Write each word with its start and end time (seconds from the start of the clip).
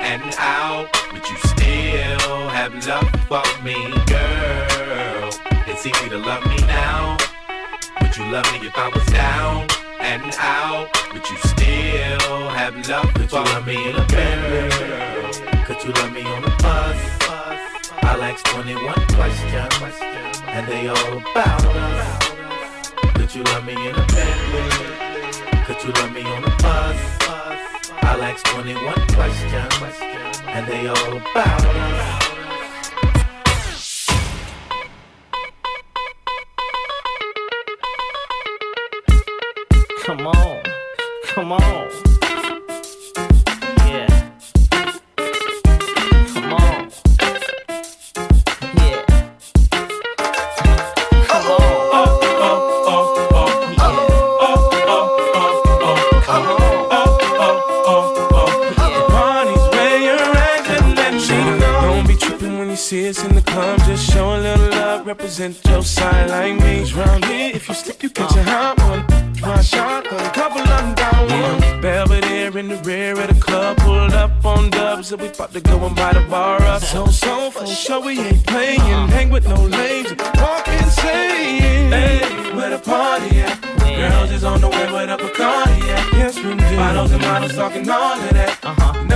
and 0.00 0.34
out? 0.38 0.88
Would 1.12 1.28
you 1.28 1.36
still 1.36 2.48
have 2.48 2.74
love 2.86 3.10
for 3.28 3.42
me, 3.62 3.76
girl? 4.06 5.30
It's 5.66 5.86
easy 5.86 6.08
to 6.08 6.18
love 6.18 6.44
me 6.46 6.56
now. 6.66 7.16
Would 8.00 8.16
you 8.16 8.24
love 8.32 8.46
me 8.52 8.66
if 8.66 8.76
I 8.76 8.88
was 8.88 9.06
down 9.06 9.68
and 10.00 10.34
out? 10.38 10.88
Would 11.12 11.28
you 11.28 11.36
still 11.38 12.48
have 12.50 12.74
love 12.88 13.12
Could 13.14 13.30
for 13.30 13.38
you 13.38 13.44
love 13.44 13.66
me 13.66 13.76
in 13.88 13.96
a 13.96 14.06
girl? 14.06 15.64
Could 15.66 15.84
you 15.84 15.92
love 15.92 16.12
me 16.12 16.22
on 16.22 16.44
a 16.44 16.56
bus? 16.62 17.20
I'll 18.02 18.22
ask 18.22 18.44
21 18.46 18.94
questions, 19.14 19.94
and 20.48 20.66
they 20.66 20.88
all 20.88 21.18
about 21.18 21.64
us. 21.64 22.28
Could 23.14 23.34
you 23.34 23.42
love 23.44 23.64
me 23.64 23.74
in 23.74 23.94
a 23.94 24.06
Bentley? 24.06 25.64
Could 25.64 25.84
you 25.84 25.92
love 25.92 26.12
me 26.12 26.22
on 26.24 26.44
a 26.44 26.56
bus? 26.62 27.19
I'll 28.12 28.22
ask 28.24 28.44
21 28.46 28.92
questions, 29.14 30.00
and 30.48 30.66
they 30.66 30.88
all 30.88 31.16
about 31.16 31.64
us. 31.64 32.26
Come 40.02 40.26
on, 40.26 40.62
come 41.28 41.52
on. 41.52 42.19
In 72.60 72.68
the 72.68 72.76
rear 72.82 73.18
of 73.18 73.26
the 73.26 73.40
club, 73.40 73.78
pulled 73.78 74.12
up 74.12 74.44
on 74.44 74.68
dubs, 74.68 75.10
and 75.12 75.22
we 75.22 75.28
about 75.28 75.50
to 75.50 75.62
go 75.62 75.76
and 75.86 75.96
buy 75.96 76.12
the 76.12 76.20
bar 76.28 76.60
up. 76.62 76.82
So, 76.82 77.06
so, 77.06 77.50
for 77.50 77.66
sure, 77.66 78.02
we 78.02 78.20
ain't 78.20 78.46
playing. 78.46 79.08
Hang 79.16 79.30
with 79.30 79.48
no 79.48 79.56
lames, 79.56 80.10
walk 80.34 80.68
insane. 80.68 81.90
Hey, 81.96 82.18
where 82.54 82.70
the 82.70 82.78
party 82.78 83.40
at? 83.40 83.56
Girls 84.00 84.30
is 84.30 84.44
on 84.44 84.60
the 84.60 84.68
way 84.68 84.92
with 84.92 85.08
a 85.08 85.16
Bacardi 85.16 85.80
at. 85.96 86.12
Yes, 86.12 86.36
we 86.36 86.54
do. 86.54 86.76
Bottles 86.76 87.12
and 87.12 87.22
models 87.22 87.54
talking 87.54 87.88
all 87.88 88.20
of 88.20 88.30
that. 88.30 88.58
Uh-huh. 88.62 89.09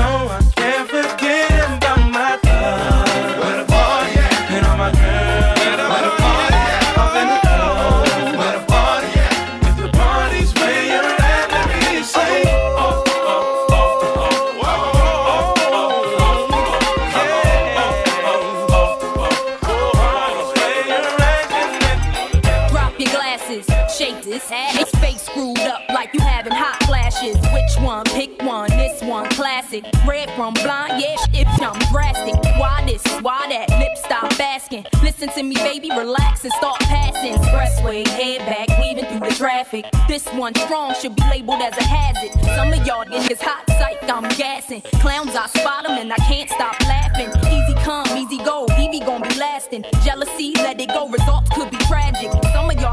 This 24.34 24.50
ass. 24.50 24.80
It's 24.80 24.90
face 24.98 25.22
screwed 25.22 25.58
up 25.60 25.82
like 25.90 26.12
you 26.12 26.20
having 26.20 26.52
hot 26.52 26.82
flashes. 26.84 27.36
Which 27.54 27.74
one? 27.78 28.04
Pick 28.04 28.42
one. 28.42 28.68
This 28.70 29.00
one 29.02 29.28
classic. 29.30 29.84
Red 30.06 30.28
from 30.32 30.54
blind, 30.54 31.00
yeah, 31.00 31.14
if 31.32 31.46
I'm 31.62 31.78
drastic. 31.92 32.34
Why 32.58 32.82
this? 32.84 33.02
Why 33.22 33.46
that? 33.48 33.70
Lip 33.78 33.96
stop 33.96 34.32
asking. 34.40 34.86
Listen 35.02 35.28
to 35.30 35.42
me, 35.42 35.54
baby, 35.54 35.88
relax 35.90 36.42
and 36.42 36.52
start 36.54 36.80
passing. 36.80 37.34
Expressway, 37.34 38.06
head 38.08 38.40
back, 38.40 38.76
weaving 38.80 39.04
through 39.06 39.28
the 39.28 39.34
traffic. 39.36 39.84
This 40.08 40.26
one 40.30 40.54
strong 40.56 40.94
should 40.94 41.14
be 41.14 41.22
labeled 41.30 41.62
as 41.62 41.76
a 41.78 41.84
hazard. 41.84 42.32
Some 42.56 42.72
of 42.72 42.84
y'all 42.84 43.04
get 43.04 43.22
niggas 43.22 43.40
hot 43.40 43.62
psych, 43.78 44.02
I'm 44.10 44.28
gassing. 44.36 44.82
Clowns, 45.00 45.36
I 45.36 45.46
spot 45.46 45.88
'em 45.88 45.96
and 45.98 46.12
I 46.12 46.16
can't 46.16 46.50
stop 46.50 46.74
laughing. 46.88 47.30
Easy 47.52 47.74
come, 47.84 48.06
easy 48.18 48.38
go, 48.38 48.66
Evie 48.78 49.00
gon' 49.00 49.22
be 49.22 49.34
lasting. 49.34 49.84
Jealousy, 50.04 50.54
let 50.56 50.80
it 50.80 50.88
go, 50.88 51.08
results 51.08 51.50
could 51.54 51.70
be 51.70 51.76
tragic. 51.86 52.30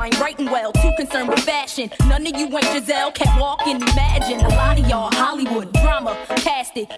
Ain't 0.04 0.20
writing 0.20 0.46
well, 0.46 0.72
too 0.72 0.92
concerned 0.98 1.30
with 1.30 1.40
fashion. 1.42 1.92
None 2.08 2.26
of 2.26 2.36
you 2.36 2.48
ain't 2.48 2.66
Giselle, 2.74 3.12
can't 3.12 3.40
walk 3.40 3.68
and 3.68 3.82
imagine. 3.82 4.40
A 4.40 4.50
lot 4.50 4.80
of 4.80 4.88
y'all 4.88 5.12
Hollywood 5.14 5.72
drama, 5.74 6.18
cast 6.38 6.76
it, 6.76 6.90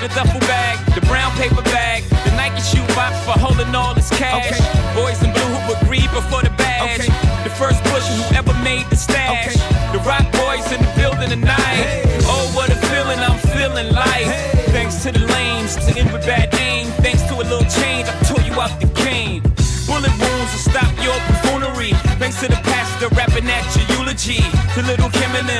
The 0.00 0.08
duffel 0.08 0.40
bag, 0.40 0.80
the 0.94 1.02
brown 1.02 1.30
paper 1.32 1.60
bag, 1.60 2.04
the 2.24 2.32
Nike 2.32 2.62
shoe 2.62 2.86
box 2.96 3.20
for 3.20 3.36
holding 3.38 3.74
all 3.74 3.92
this 3.94 4.08
cash. 4.08 4.56
Boys 4.96 5.22
in 5.22 5.30
blue 5.30 5.44
who 5.44 5.74
agreed 5.76 6.10
before 6.16 6.40
the 6.40 6.48
badge. 6.56 7.04
The 7.44 7.50
first 7.50 7.84
bush 7.84 8.08
who 8.08 8.34
ever 8.34 8.54
made 8.64 8.88
the 8.88 8.96
stash. 8.96 9.52
The 9.92 10.00
rock 10.08 10.24
boys 10.32 10.64
in 10.72 10.80
the 10.80 10.92
building 10.96 11.28
tonight. 11.28 12.00
Oh, 12.24 12.48
what 12.56 12.70
a 12.72 12.76
feeling 12.88 13.18
I'm 13.20 13.36
feeling 13.52 13.92
like. 13.92 14.24
Thanks 14.72 15.02
to 15.02 15.12
the 15.12 15.20
lanes, 15.20 15.76
to 15.76 15.92
end 15.92 16.10
with 16.14 16.24
bad 16.24 16.48
aim. 16.54 16.86
Thanks 17.04 17.20
to 17.28 17.34
a 17.34 17.44
little 17.44 17.68
change, 17.68 18.08
I 18.08 18.16
tore 18.24 18.40
you 18.40 18.56
out 18.56 18.80
the 18.80 18.88
game. 19.04 19.42
Bullet 19.84 20.16
wounds 20.16 20.48
will 20.48 20.64
stop 20.64 20.96
your 21.04 21.12
buffoonery. 21.28 21.92
Thanks 22.16 22.40
to 22.40 22.48
the 22.48 22.56
pastor 22.64 23.08
rapping 23.12 23.50
at 23.52 23.68
your 23.76 23.84
eulogy. 24.00 24.40
To 24.74 24.80
little 24.80 25.10
Kim 25.10 25.28
and 25.36 25.50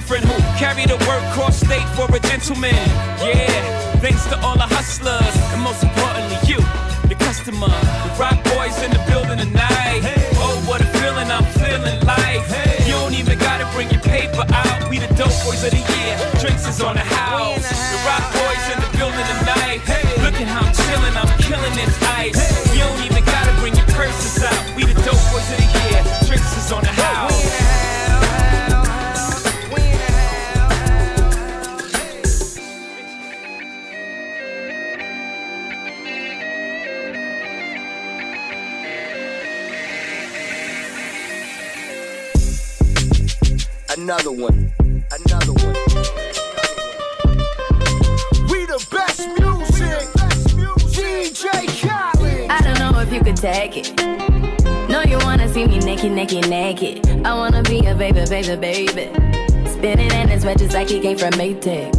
friend 0.00 0.24
who 0.24 0.36
carry 0.58 0.86
the 0.86 0.96
word 1.06 1.22
cross 1.34 1.58
state 1.58 1.86
for 1.96 2.06
a 2.14 2.20
gentleman. 2.20 2.74
Yeah, 3.20 3.98
thanks 4.00 4.24
to 4.26 4.38
all 4.40 4.54
the 4.54 4.68
hustlers, 4.68 5.34
and 5.52 5.62
most 5.62 5.82
importantly, 5.82 6.38
you, 6.46 6.60
the 7.08 7.16
customer. 7.18 7.68
The 7.68 8.10
rock 8.18 8.37
Take 53.38 53.76
it. 53.76 53.96
No, 54.90 55.02
you 55.02 55.16
wanna 55.18 55.48
see 55.48 55.64
me 55.64 55.78
naked, 55.78 56.10
naked, 56.10 56.48
naked. 56.48 57.24
I 57.24 57.34
wanna 57.34 57.62
be 57.62 57.86
a 57.86 57.94
baby, 57.94 58.24
baby, 58.28 58.56
baby. 58.56 59.12
Spinning 59.70 60.10
in 60.10 60.26
his 60.26 60.44
wedges 60.44 60.74
like 60.74 60.88
he 60.88 60.98
came 60.98 61.16
from 61.16 61.30
Maytag. 61.34 61.94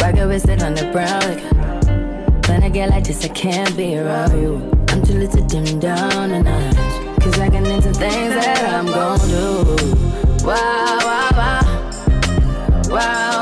Rocket 0.00 0.26
with 0.26 0.48
it 0.48 0.60
on 0.60 0.74
the 0.74 0.90
brown. 0.90 1.20
Like, 1.20 2.48
when 2.48 2.64
I 2.64 2.68
get 2.68 2.90
like 2.90 3.04
this, 3.04 3.24
I 3.24 3.28
can't 3.28 3.76
be 3.76 3.96
around 3.96 4.32
you. 4.42 4.56
I'm 4.88 5.04
too 5.04 5.14
little 5.14 5.46
to 5.46 5.62
dim 5.62 5.78
down 5.78 6.32
a 6.32 6.42
notch. 6.42 7.20
Cause 7.22 7.38
I 7.38 7.48
can 7.48 7.64
into 7.64 7.92
things 7.92 8.34
that 8.34 8.74
I'm 8.74 8.86
gon' 8.86 9.20
do. 9.28 10.44
Wow, 10.44 10.98
wow, 11.00 11.30
wow. 11.36 12.90
Wow. 12.90 13.41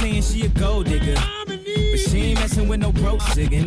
Saying 0.00 0.22
she 0.22 0.46
a 0.46 0.48
gold 0.48 0.86
digger, 0.86 1.14
but 1.46 1.98
she 1.98 2.18
ain't 2.18 2.40
messing 2.40 2.68
with 2.68 2.80
no 2.80 2.92
broke 2.92 3.20
ziggin. 3.20 3.66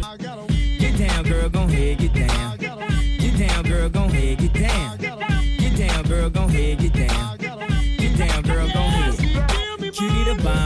Get 0.79 0.97
down, 0.97 1.23
girl, 1.23 1.49
gon' 1.49 1.69
head, 1.69 1.97
get 1.97 2.13
down. 2.13 2.57
Get 2.57 3.47
down, 3.47 3.63
girl, 3.63 3.89
gon' 3.89 4.09
head, 4.09 4.37
get 4.37 4.53
down. 4.53 4.97
Get 4.97 5.77
down, 5.77 6.03
girl, 6.03 6.29
gon' 6.29 6.49
head, 6.49 6.79
get 6.79 6.79
down. 6.79 6.88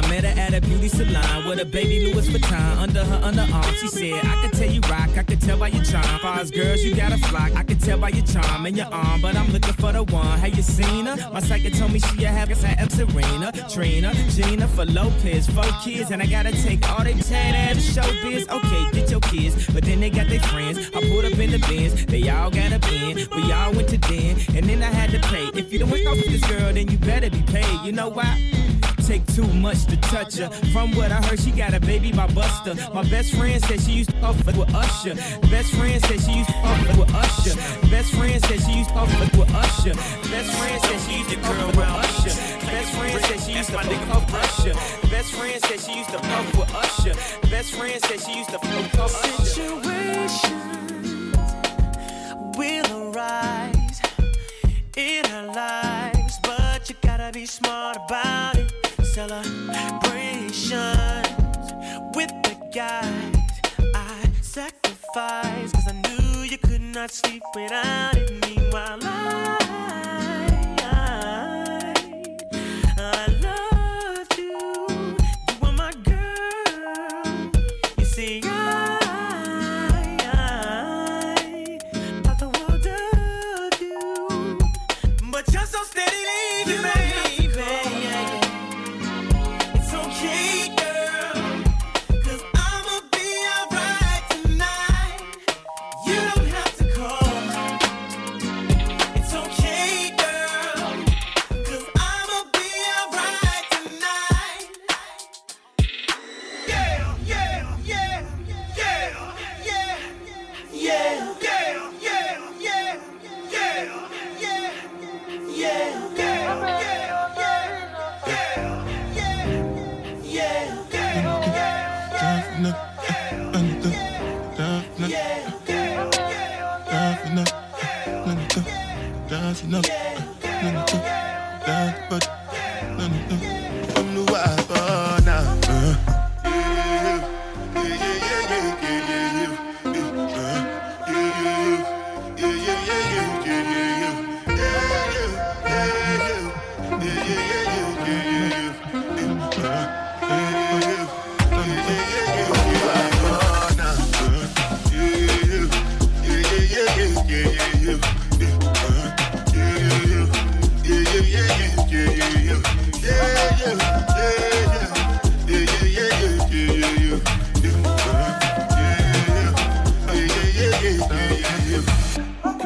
Met 0.10 0.24
her 0.24 0.40
at 0.40 0.54
at 0.54 0.64
a 0.64 0.68
beauty 0.68 0.88
salon 0.88 1.48
with 1.48 1.60
a 1.60 1.66
baby 1.66 2.06
Louis 2.06 2.28
Vuitton 2.30 2.78
under 2.78 3.04
her 3.04 3.20
underarm. 3.22 3.74
She 3.80 3.88
said, 3.88 4.26
I 4.26 4.42
can 4.42 4.52
tell 4.52 4.70
you 4.70 4.82
rock, 4.82 5.18
I 5.18 5.24
can 5.24 5.40
tell 5.40 5.58
by 5.58 5.70
your 5.70 5.84
charm. 5.84 6.20
Far 6.20 6.40
as 6.40 6.52
girls, 6.52 6.82
you 6.84 6.96
got 6.96 7.12
a 7.12 7.18
flock, 7.18 7.56
I 7.56 7.64
can 7.64 7.78
tell 7.80 7.98
by 7.98 8.10
your 8.10 8.26
charm 8.26 8.66
and 8.66 8.78
your 8.78 8.88
arm. 8.88 9.22
But 9.22 9.36
I'm 9.36 9.52
looking 9.52 9.74
for 9.74 9.92
the 9.92 10.04
one. 10.04 10.38
Have 10.40 10.56
you 10.56 10.62
seen 10.62 11.06
her? 11.08 11.16
My 11.32 11.40
psychic 11.40 11.74
told 11.74 11.92
me 11.92 12.00
she 12.00 12.24
a 12.24 12.28
have 12.28 12.52
a 12.52 12.56
Serena, 12.56 13.52
Trina, 13.70 14.14
Gina 14.30 14.68
for 14.68 14.86
Lopez, 14.86 15.50
four 15.50 15.64
kids, 15.84 16.12
and 16.12 16.22
I 16.22 16.28
gotta 16.28 16.52
take 16.52 16.88
all 16.92 17.04
they 17.04 17.14
tan 17.14 17.56
ass 17.56 17.82
show 17.94 18.08
biz. 18.22 18.48
Okay, 18.48 18.84
get 18.92 19.10
your 19.10 19.22
kids, 19.22 19.68
but 19.68 19.84
then 19.84 20.00
they 20.00 20.10
got 20.10 20.28
their 20.28 20.42
friends. 20.42 20.78
I 20.94 21.02
pulled 21.02 21.26
up 21.26 21.40
in 21.40 21.52
the 21.52 21.60
bins, 21.68 22.06
they 22.06 22.30
all 22.30 22.52
got 22.52 22.72
a 22.72 22.80
bin. 22.80 23.28
We 23.36 23.52
all 23.52 23.74
went 23.74 23.90
to 23.90 23.98
den, 23.98 24.38
and 24.56 24.70
then 24.70 24.84
I 24.84 24.92
had 24.92 25.10
to 25.12 25.20
pay. 25.30 25.46
If 25.58 25.74
you 25.74 25.80
don't 25.80 25.90
want 25.90 26.06
off 26.06 26.18
with 26.18 26.28
this 26.28 26.46
girl, 26.48 26.72
then 26.74 26.88
you 26.90 26.98
better 26.98 27.30
be 27.30 27.42
paid. 27.42 27.80
You 27.84 27.92
know 27.92 28.10
why? 28.10 28.63
Take 29.08 29.26
too 29.36 29.48
much 29.56 29.86
to 29.88 29.98
touch 29.98 30.38
her. 30.38 30.50
From 30.72 30.96
what 30.96 31.12
I 31.12 31.22
heard, 31.22 31.40
she 31.40 31.52
got 31.52 31.74
a 31.74 31.80
baby 31.80 32.12
by 32.14 32.26
Buster. 32.28 32.74
My 32.94 33.04
best 33.10 33.36
friend 33.36 33.62
said 33.66 33.82
she 33.82 33.92
used 33.92 34.12
to 34.12 34.16
fuck 34.18 34.38
with 34.46 34.74
Usher. 34.74 35.16
Best 35.52 35.74
friend 35.74 36.02
said 36.06 36.22
she 36.22 36.38
used 36.40 36.50
to 36.50 36.56
fuck 36.64 36.98
with 36.98 37.14
Usher. 37.14 37.56
Best 37.90 38.14
friend 38.14 38.42
said 38.46 38.62
she 38.62 38.78
used 38.80 38.90
to 38.90 38.96
fuck 38.96 39.34
with 39.38 39.54
Usher. 39.54 39.94
Best 40.32 40.52
friend 40.58 40.82
said 40.82 41.00
she 41.02 41.18
used 41.18 41.30
to 41.32 41.36
girl 41.36 41.68
with 41.68 41.80
Usher. 41.80 42.34
Best 42.66 42.96
friend 42.96 43.26
said 43.26 43.40
she 43.42 43.52
used 43.58 43.70
to 43.70 43.78
fuck 43.78 44.16
with 44.18 44.34
Usher. 44.34 44.74
Best 45.10 45.32
friend 45.34 45.62
said 45.64 45.80
she 45.82 45.98
used 45.98 46.10
to 46.10 46.20
fuck 46.20 46.54
with 46.58 46.74
Usher. 46.74 47.14
Best 47.50 47.74
friend 47.76 48.02
said 48.04 48.20
she 48.22 48.38
used 48.38 48.50
to 48.52 48.60
fuck 48.60 48.84
with 48.84 49.00
Usher. 49.00 49.46
Situations 49.46 50.54
will 52.58 53.12
arise 53.12 54.02
in 54.96 55.26
our 55.26 55.48
lives, 55.54 56.40
but 56.42 56.90
you 56.90 56.96
gotta 57.02 57.32
be 57.34 57.46
smart 57.46 57.98
about. 57.98 58.53
Celebrations 59.14 60.74
with 62.16 62.34
the 62.42 62.58
guys 62.74 63.36
I 63.94 64.28
sacrificed, 64.42 65.76
cause 65.76 65.88
I 65.88 66.02
knew 66.02 66.42
you 66.42 66.58
could 66.58 66.82
not 66.82 67.12
sleep 67.12 67.44
without 67.54 68.16
it. 68.16 68.44
Meanwhile, 68.48 69.04
I 69.04 69.23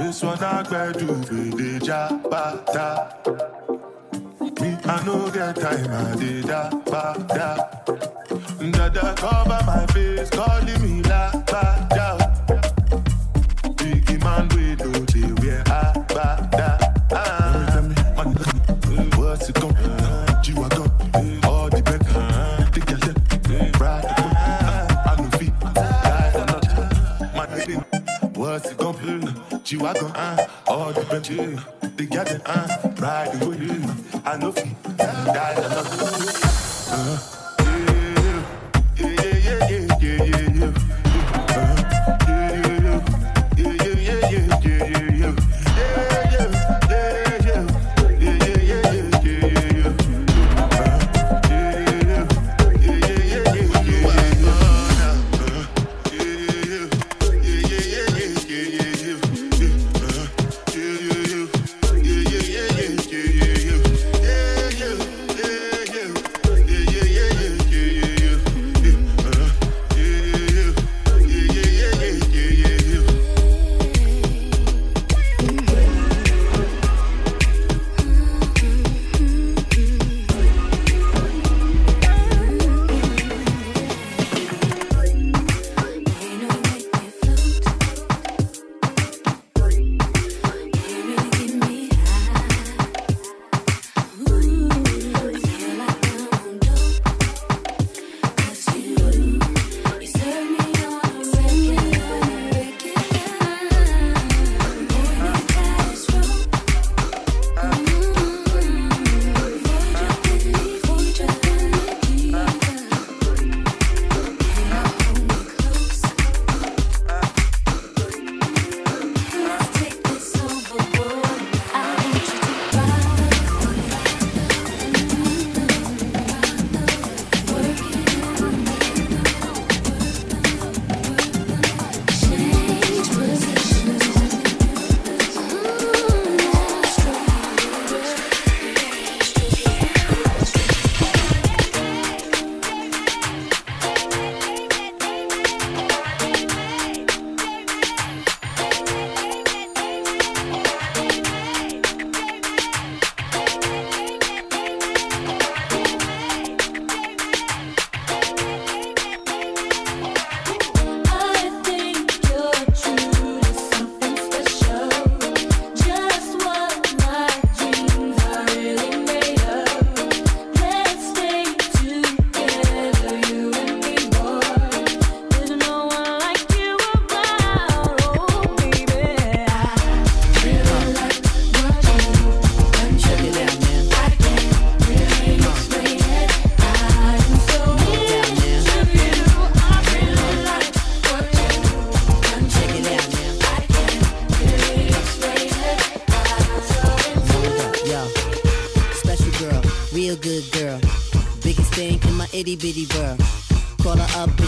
I 0.09 0.63
better 0.63 0.93
do 0.99 1.07
with 1.07 1.29
the 1.29 1.79
jabata. 1.85 3.11
Me, 4.61 4.77
I 4.85 5.05
no 5.05 5.29
get 5.29 5.55
time, 5.57 5.91
I 5.91 6.15
did 6.15 6.45
that, 6.45 6.85
ba, 6.85 7.13
da. 7.27 7.57
Dada 8.71 9.13
cover 9.17 9.63
my 9.65 9.85
face, 9.87 10.29
calling 10.29 10.81
me 10.81 11.01
la, 11.01 11.31
ba, 11.31 11.87
da. 11.89 12.36
i 29.77 29.83
wagon, 29.83 30.05
uh, 30.07 30.13
ah, 30.15 30.63
all 30.67 30.91
the 30.91 31.01
plenty. 31.01 31.35
The 31.35 32.05
garden, 32.07 32.41
uh, 32.45 32.67
ah, 32.67 32.93
ride 32.99 33.39
the 33.39 33.45
oh, 33.45 33.51
you. 33.51 34.21
I 34.25 34.37
know 34.37 34.51
fi, 34.51 34.75
die, 34.97 35.53
I 35.55 35.67
love 35.75 35.93
you. 35.93 36.29
uh. 36.91 37.36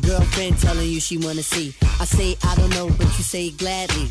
Girlfriend 0.00 0.58
telling 0.58 0.88
you 0.88 1.00
she 1.00 1.18
wanna 1.18 1.42
see. 1.42 1.74
I 2.00 2.06
say 2.06 2.36
I 2.42 2.54
don't 2.56 2.70
know, 2.70 2.88
but 2.88 3.06
you 3.18 3.24
say 3.24 3.50
gladly. 3.50 4.08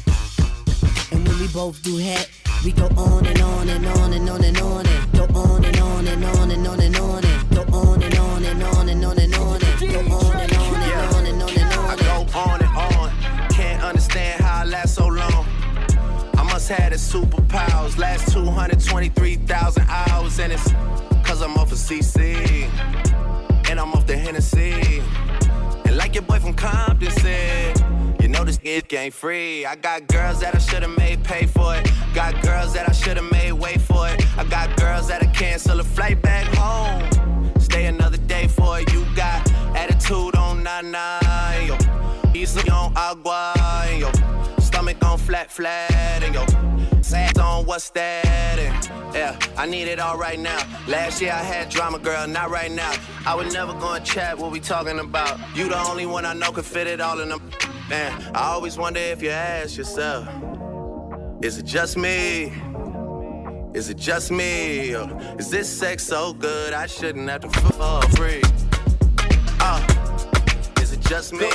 And 1.11 1.27
when 1.27 1.39
we 1.39 1.47
both 1.47 1.81
do 1.81 1.98
head, 1.98 2.27
we 2.63 2.72
go 2.72 2.85
on 2.96 3.25
and 3.25 3.41
on 3.41 3.67
and 3.67 3.85
on 3.85 4.13
and 4.13 4.29
on 4.29 4.44
and 4.44 4.57
on 4.59 4.85
and 4.85 5.11
go 5.11 5.24
on 5.33 5.65
and 5.65 5.77
on 5.79 6.07
and 6.07 6.24
on 6.24 6.51
and 6.51 6.67
on 6.67 6.79
and 6.79 6.98
on 6.98 7.25
and 7.25 7.50
go 7.50 7.61
on 7.74 8.03
and 8.03 8.15
on 8.15 8.46
and 8.46 8.63
on 8.63 8.89
and 8.89 9.05
on 9.05 9.17
and 9.17 9.35
on 9.35 9.61
and 9.63 9.79
go 9.79 10.00
on 10.00 10.39
and 10.39 10.53
on 10.53 10.75
and 10.75 11.15
on 11.15 11.25
and 11.25 11.41
on 11.41 11.50
and 11.50 11.74
on. 11.74 11.89
I 11.89 11.96
go 11.98 12.39
on 12.39 12.61
and 12.61 12.77
on. 12.77 13.50
Can't 13.50 13.83
understand 13.83 14.41
how 14.41 14.61
I 14.61 14.65
last 14.65 14.94
so 14.94 15.07
long. 15.07 15.46
I 16.37 16.44
must 16.44 16.70
have 16.70 16.91
the 16.91 16.98
superpowers. 16.98 17.98
Last 17.98 18.31
223,000 18.31 19.83
hours, 19.89 20.39
and 20.39 20.53
it's 20.53 20.72
cause 21.24 21.41
I'm 21.41 21.57
off 21.57 21.72
of 21.72 21.79
CC. 21.79 22.70
And 23.70 23.79
I'm 23.79 23.94
off 23.94 24.05
the 24.05 24.17
Hennessy. 24.17 25.01
From 26.51 26.70
Compton 26.70 27.11
said, 27.11 27.79
you 28.22 28.27
know 28.27 28.44
this 28.44 28.59
it 28.64 28.92
ain't 28.94 29.14
free. 29.14 29.66
I 29.66 29.75
got 29.75 30.07
girls 30.07 30.40
that 30.42 30.55
I 30.55 30.59
should've 30.59 30.98
made 30.98 31.24
pay 31.24 31.46
for 31.46 31.75
it. 31.75 31.90
Got 32.14 32.42
girls 32.42 32.74
that 32.74 32.90
I 32.90 32.92
should've 32.92 33.29
made 33.31 33.53
wait 33.53 33.81
for 33.81 34.07
it. 34.09 34.22
I 34.37 34.44
got 34.46 34.75
girls 34.77 35.07
that 35.07 35.22
I 35.22 35.27
cancel 35.27 35.79
a 35.79 35.83
flight 35.83 36.22
back 36.22 36.46
home. 36.55 37.51
Stay 37.59 37.85
another 37.85 38.18
day 38.18 38.48
for 38.48 38.79
it. 38.79 38.92
You 38.92 39.05
got 39.16 39.50
attitude 39.75 40.35
on 40.35 40.64
nana, 40.64 41.20
yo. 41.66 41.77
Easy 42.33 42.70
on 42.70 42.94
agua, 42.96 43.53
yo. 43.98 44.21
Stomach 44.92 45.06
on 45.06 45.18
flat, 45.18 45.51
flat, 45.51 46.24
and 46.24 46.36
yo. 46.36 46.46
Sad 47.01 47.38
on 47.38 47.66
what's 47.66 47.90
that? 47.92 48.60
And 48.60 49.16
yeah, 49.16 49.40
I 49.58 49.66
need 49.66 49.88
it 49.88 50.00
all 50.00 50.18
right 50.18 50.40
now. 50.40 50.60
Last 50.88 51.22
year 51.22 51.32
I 51.32 51.44
had 51.44 51.70
drama, 51.70 52.00
girl, 52.00 52.27
not 52.27 52.50
right 52.50 52.72
now. 52.72 52.92
I 53.25 53.36
would 53.36 53.54
never 53.54 53.74
go 53.74 53.94
and 53.94 54.06
chat 54.06 54.38
what 54.38 54.51
we 54.51 54.60
talking 54.60 55.00
about. 55.00 55.40
You 55.56 55.70
the 55.70 55.80
only 55.90 56.06
one 56.06 56.25
I 56.25 56.34
know 56.34 56.51
can 56.51 56.64
fit 56.64 56.88
it 56.88 57.00
all 57.00 57.20
in 57.22 57.30
them. 57.30 57.42
Man, 57.90 58.12
I 58.36 58.50
always 58.50 58.77
wonder 58.77 59.00
if 59.00 59.22
you 59.22 59.30
ask 59.30 59.77
yourself, 59.77 60.27
is 61.42 61.58
it 61.58 61.66
just 61.66 61.98
me? 61.98 62.51
Is 63.74 63.90
it 63.90 63.98
just 63.98 64.30
me? 64.32 64.94
Or 64.94 65.10
is 65.40 65.50
this 65.50 65.70
sex 65.70 66.04
so 66.04 66.34
good 66.34 66.74
I 66.74 66.88
shouldn't 66.88 67.30
have 67.30 67.42
to 67.42 67.48
f 67.48 67.75
for 67.75 68.01
free? 68.18 68.42
Uh, 69.62 70.82
is 70.82 70.92
it 70.92 71.01
just 71.01 71.34
me? 71.34 71.50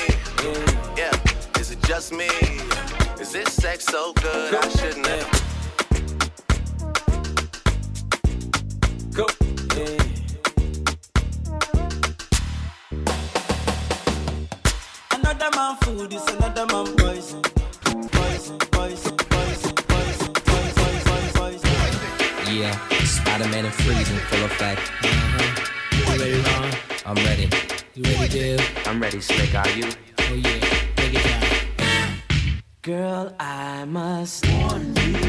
Yeah, 0.96 1.12
is 1.59 1.70
it 1.70 1.83
just 1.83 2.12
me? 2.12 2.29
Is 3.18 3.33
this 3.33 3.52
sex 3.55 3.85
so 3.87 4.12
good 4.12 4.55
I 4.55 4.68
shouldn't 4.68 5.07
have 5.07 5.31
Go. 9.14 9.26
Another 15.12 15.50
man 15.57 15.76
food 15.76 16.12
is 16.12 16.26
another 16.29 16.66
man 16.66 16.94
poison. 16.96 17.42
Poison, 17.42 18.59
poison, 18.59 19.16
poison, 19.16 19.16
poison, 19.16 19.74
poison, 19.74 20.35
poison, 20.44 21.33
poison. 21.33 22.55
Yeah, 22.55 22.76
Spider-Man 23.05 23.64
and 23.64 23.74
freezing 23.74 24.18
full 24.29 24.44
effect. 24.44 24.81
You 25.92 26.05
ready, 26.05 26.40
Ron? 26.42 26.70
I'm 27.07 27.16
ready. 27.24 27.48
You 27.94 28.02
ready, 28.05 28.29
Dale? 28.29 28.61
I'm 28.85 29.00
ready, 29.00 29.20
Slick. 29.22 29.55
Are 29.55 29.68
you? 29.70 29.90
Oh 30.18 30.35
yeah, 30.35 30.42
take 30.42 30.55
it 30.55 30.61
down. 30.61 30.65
Girl, 32.87 33.35
I 33.40 33.85
must 33.85 34.46
warn 34.49 34.94
you. 34.94 35.29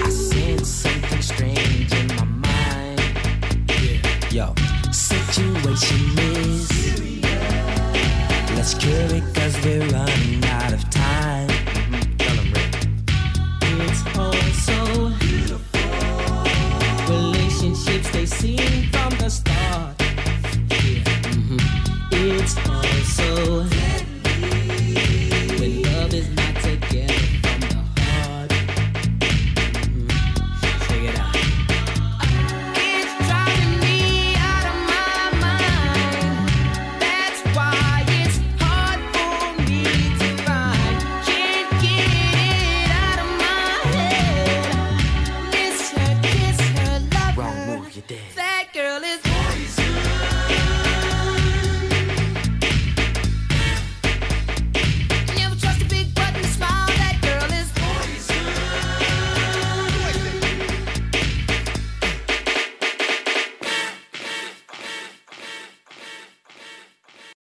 I 0.00 0.08
sense 0.10 0.68
something 0.68 1.20
strange 1.20 1.92
in 1.92 2.06
my 2.14 2.22
mind. 2.22 3.00
Yo, 4.30 4.54
situation 4.92 6.16
is 6.18 6.68
serious. 6.68 7.24
Let's 8.54 8.74
cure 8.74 8.94
it 8.94 9.24
cause 9.34 9.56
we're 9.64 9.88
running 9.88 10.44
out 10.44 10.72
of 10.72 10.88
time. 10.88 11.48
Mm-hmm. 12.30 13.80
It's 13.80 14.02
all 14.16 14.32
so 14.62 15.10
beautiful. 15.18 15.80
Relationships 17.12 18.08
they 18.12 18.26
seem 18.26 18.88
from 18.92 19.10
the 19.18 19.28
start. 19.28 19.98
Mm-hmm. 21.26 21.58
It's 22.12 22.56
all 22.68 22.84
so 23.18 23.71